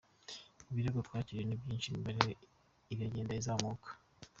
[0.71, 2.31] Ibirego twakiriye ni byinshi, imibare
[2.93, 3.89] iragenda izamuka.